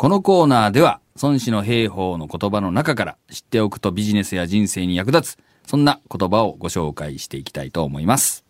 [0.00, 8.42] このコーナーでは、孫子の兵法の言葉の中から知っておくとビジネスや人生に役立つ、そんな言葉をご紹介していきたいと思います。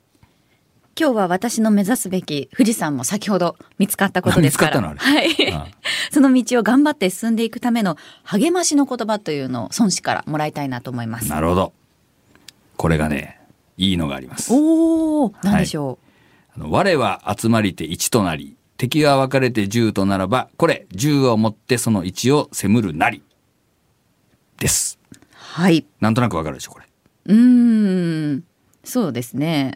[0.97, 4.81] 今日は私の目指すべき富士山も先ほど見つかったことですから。
[4.81, 5.67] 見つかったのあはいああ。
[6.15, 11.31] その道を頑張って進んでいくための励ましの言葉というのを孫子からもらいたいなと思います。
[11.31, 11.73] なるほど。
[12.77, 13.41] これがね、
[13.77, 14.53] いいのがあります。
[14.55, 15.99] おお、なんでしょ
[16.55, 23.23] あの我は集まりて一となり、敵が分かれて十とならば、これ、十をもってその一を攻るなり。
[24.59, 24.99] です。
[25.13, 25.17] う。
[25.35, 25.85] はい。
[26.01, 26.87] なんとなくわかるでしょ、これ。
[27.27, 28.45] うーん。
[28.83, 29.75] そうですね。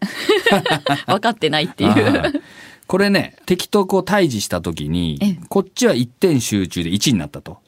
[1.07, 1.95] 分かってないっていあう。
[1.95, 2.41] ー
[2.87, 7.59] これね、敵とこう対峙した時ええに、こっちは一点集中で1になったと。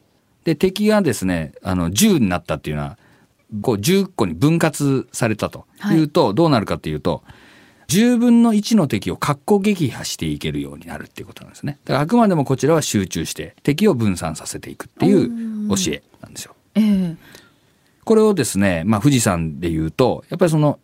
[0.45, 2.99] で、敵がですね、あの、10になったっていうのは、
[3.61, 7.23] こう10個に分割されたというと、どうなるかっていうと、
[7.89, 11.79] 10分の1の敵を格好撃破していけるようになるっていうことなんですね。
[11.85, 16.55] だからあくまでもこちらは集中して敵を分散させていくっていう教えなんですよ。
[16.75, 17.17] ええ
[18.07, 20.79] これをですね、まあ富士山で言うと、やっぱりその、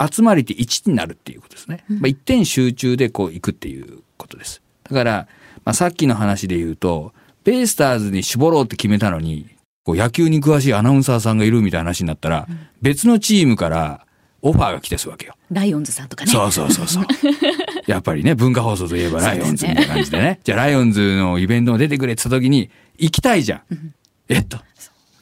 [0.00, 1.84] 集まりって1になるっていうことですね。
[1.88, 4.62] まあ一点集中でこう行くっていうことです。
[4.84, 5.28] だから、
[5.64, 9.48] まあさっきの話で言うと、ベイスターズに絞ろうって決めたのに、
[9.82, 12.46] こう野球に詳しいアナウンサーさんがいるみたいな話になったら、
[12.80, 14.06] 別のチームから
[14.42, 15.34] オファーが来てするわけよ。
[15.50, 16.30] ライオンズさんとかね。
[16.30, 17.04] そうそうそうそう。
[17.86, 20.40] やっぱりね、文化放送といえばライオンズみたいな感じでね。
[20.44, 23.62] じゃあライオンズのイベントも出てくれって言った時に、行きたいじゃん。
[24.28, 24.58] えっと、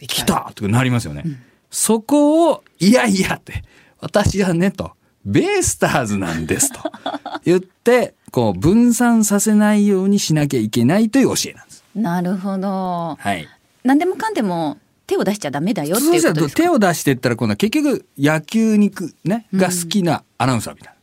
[0.06, 1.24] 来たとかなりますよね。
[1.70, 3.64] そこを、いやいやって、
[4.00, 4.92] 私はね、と、
[5.24, 6.80] ベイスターズなんですと
[7.44, 11.84] 言って、こう、分散させないようにしなきゃいけないという教えなんです。
[11.94, 13.16] なるほど。
[13.18, 13.48] はい。
[13.84, 20.98] 何でもかんでも手を出しちゃダメだよっていうこと手を出していったら今度は結局野球に行くね、が好きなアナウンサーみたいな。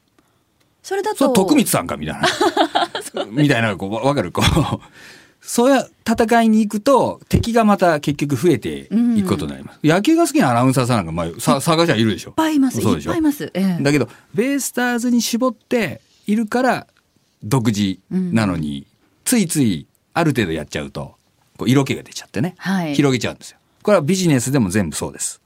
[0.84, 1.30] それだと。
[1.30, 2.28] 徳光さんかみたいな。
[3.32, 4.32] みたいな、こう、わわかる？
[4.32, 4.80] こう。
[5.42, 9.80] そういう戦いに行くと、敵がまた結局増えていくことになります。
[9.84, 12.30] 野球が好きなアナウンサーさんなんか、まあ、さ探しはいるでしょ。
[12.30, 12.82] いいっぱいいます。
[12.82, 13.52] そうでしょいっぱいいます。
[13.56, 16.88] ええだけど、ベイスターズに絞っているから、
[17.44, 18.86] 独自なのに、
[19.24, 21.16] ついついある程度やっちゃうと、
[21.58, 23.58] こう色気が出ちゃってね、はい広げちゃうんですよ。
[23.86, 25.44] これはビジネスでも全部そうです。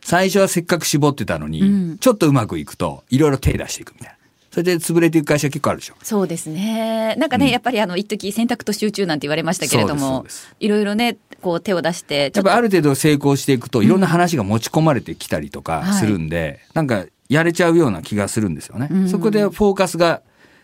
[0.00, 4.16] 最初はせっかく絞ってたのに、うんちょっとうまくいくと、いろいろ手出していくみたいな。
[4.52, 5.94] それで潰れていく会社結構あるでしょ。
[6.00, 7.16] そうですね。
[7.18, 10.24] なんかね、やっぱりあの、一時選択と集中なんて言われましたけれども
[10.60, 18.86] いろいろね、こう手を出して、ちょっとやっぱある程度成功していくと、いろんな話が持ち込まれてきたりとかはいするんで、なんかやれちゃうような気がするんですよね。
[18.92, 20.22] うんそこでフォーカスが、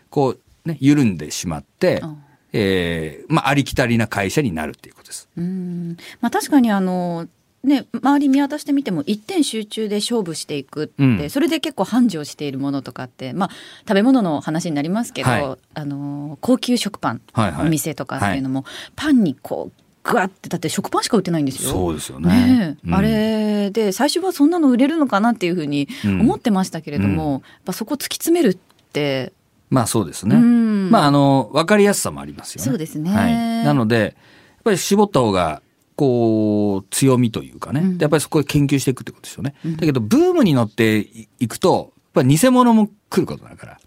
[0.09, 5.02] こう、ね、緩んでしまって、うんえーまあ、ありきたりな会社になるっていうこと。
[5.37, 5.97] うん。
[6.21, 7.27] まあ確かにあの、
[7.63, 11.29] ね、周り見渡してみても一点集中で勝負していくって、うん。
[11.29, 13.49] それで結構繁盛しているものとかって、まあ、
[13.87, 15.57] 食べ物の話になりますけど、はい。
[15.73, 17.67] あの高級食パンはいはい。
[17.67, 18.65] お店とかっていうのも、
[18.95, 21.69] パンにこうグワってだって食パンしか売ってないんですよ。
[21.69, 22.77] そうですよね。
[22.85, 22.93] うん。
[22.93, 26.21] あれで最初はそんなの売れるのかなっていうふうにうん。
[26.21, 28.57] 思ってましたけれども、やっぱそこ突き詰めるっ
[28.91, 29.31] て、
[29.69, 30.35] まあそうですね。
[30.35, 30.91] うん。
[30.91, 32.69] まああの、わかりやすさもありますよね。
[32.69, 33.09] そうですね。
[33.09, 33.33] はい。
[33.63, 34.17] なので、
[34.63, 35.61] ぱり絞った方が、
[35.95, 37.81] こう、強みというかね。
[37.81, 39.55] うんでやっぱりそこで研究していくってことですよね。
[39.63, 41.07] だけど、ブームに乗って
[41.39, 43.79] いくと、やっぱり偽物も来ることだから、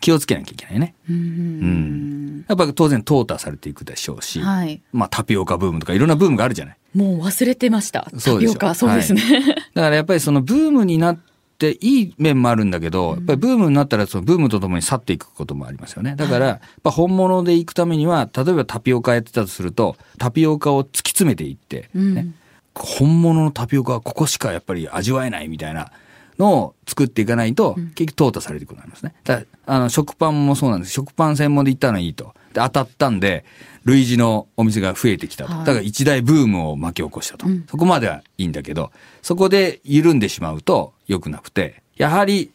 [0.00, 0.94] 気をつけなきゃいけないね。
[1.08, 2.44] うんうん。
[2.48, 6.76] やっぱり当然淘汰されていくでしょうし、はい、まあタピオカブームとかいろんなブームがあるじゃない。
[6.94, 9.22] もう忘れてましたタピオカそうですね、
[9.74, 11.31] だからやっぱりそのブームになって
[11.70, 16.16] いい面もあるんだけど、やっぱりブームになったらそのブームとともに去っていくこともありますよね。
[16.16, 22.28] だから、やっぱ本物で行くためには、例えばタピオカやってたとすると、タピオカを突き詰めていって、うんね、
[22.74, 25.92] 本物のタピオカはここしかやっぱり味わえないみたいな
[26.38, 29.14] のを作っていかないと、結局淘汰されていくことになりますね。
[29.24, 30.92] だあの、食パンもそうなんです。
[30.92, 32.34] 食パン専門で行ったのはいいと。
[32.52, 33.44] で、当たったんで、
[33.84, 35.52] 類似のお店が増えてきたと。
[35.52, 37.46] はいだから一大ブームを巻き起こしたと。
[37.46, 38.90] うんそこまではいいんだけど、
[39.22, 42.52] そこで緩んでしまうと良くなくて、やはり、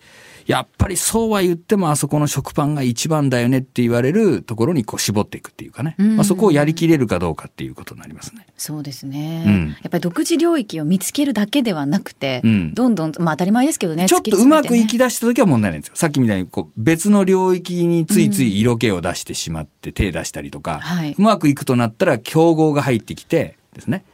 [0.47, 5.95] やっぱりそうは言ってもあそこの食パンが一番だよねって言われるところにこう絞っていくっていうかね。
[5.99, 8.47] うんまあ、そこをやりきれるかどうかっていうことになりますね。
[8.57, 15.95] そうですね、うんやっぱり独自領域を見つけるだけではなくて、うんどんどんまあ当たり前ですけどねちょっとうまくいき突出した時は問題ないんですよ。
[15.95, 24.05] さっきみたいにこう別の領域についつい色気を出してしまって手出したりとか、はいうまくいくとなったら競合が入ってきてですね、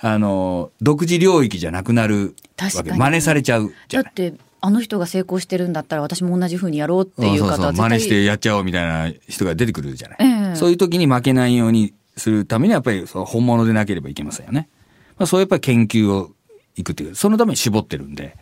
[0.00, 2.92] あの、独自領域じゃなくなるわけ。
[2.92, 4.12] 真似されちゃうじゃない。
[4.12, 10.18] だってあの人が成功してるんだったら私も同じ風にやろうっていう方は絶対真似してやっちゃおうみたいな人が出てくるじゃない。
[10.20, 14.68] ええそういう時に負けないようにするためにはやっぱりそう本物でなければいけませんよね。
[15.18, 16.32] まあ、そうやっぱり研究を
[16.76, 18.36] いくっていう、そのために絞ってるんで。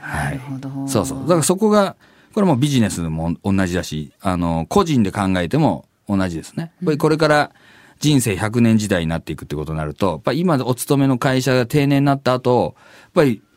[0.00, 0.40] はないる。
[0.40, 1.20] ほどそうそう。
[1.22, 1.96] だからそこが、
[2.32, 6.64] これもビジネスでも同じだし、あの、個人で考えても同じですね。
[6.64, 7.52] やっぱりこれから
[8.00, 13.47] 人生100年時代になっていくってことになると、やっぱり今お勤めの会社が定年になった後、やっぱりお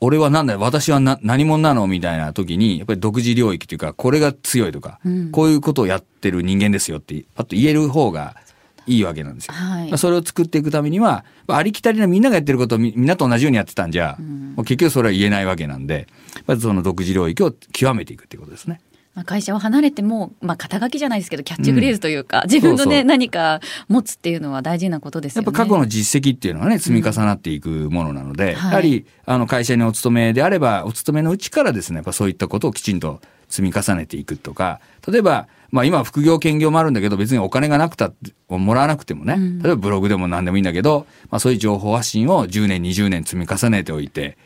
[0.00, 1.86] 俺は何だよ、私はな何者なの？
[1.86, 5.30] みたいな時に、やっぱり独自領域というか、これが強いとか、うん。
[5.30, 8.36] こういうことをやってる人間ですよって、パッと言える方が
[8.86, 9.54] いいわけなんですよ。
[9.54, 9.88] はい。
[9.88, 16.06] まあそれを作っていくためには、まあありきたりなみんながやってることをみみんなと同じようにやってたんじゃ、もう結局それは言えないわけなんで、
[16.46, 18.80] まずその独自領域を極めていくっていうことですね。
[19.18, 25.46] まあ会社を離れても、まあ、肩書きじゃないですけどキャッチフレーズというか、自分のね何か持つっていうのは大事なことですよね。
[25.46, 28.70] やっぱ過去の実績っていうのはね、積み重なっていくものなので、はい。
[28.70, 39.58] やはり、あの、会社にお勤めであれば、お勤めのうちからですね、やっぱそういったことをきちんと積み重ねていくとか、例えば、まあ今は副業兼業もあるんだけど、別にお金がなくたって、もらわなくてもね、うん。
[39.60, 44.38] 例えばブログでも何でもいいんだけど、まあそういう情報発信を10年、20年積み重ねておいて、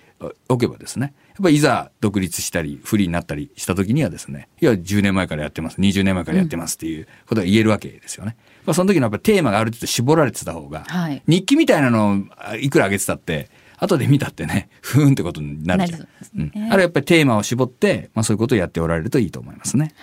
[0.49, 8.37] おけばですね、やっぱりいざ独立したり、フリーになったりした時にはですね、いや、10年前からやってます、20年前からやってますっていうことが言えるわけですよね。
[8.67, 16.00] まあその時のやっぱりテーマがある程度絞られてた方が、はい日記みたいなのをあいくら上げてたって、後で見たってね、ふーんってことになるじゃん。
[16.00, 19.94] なるそうんねあれやっぱりテーマを絞って、まあそういうことをやっておられるといいと思いますね。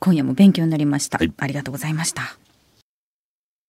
[0.00, 2.43] 今夜も勉強になりました、はいありがとうございました。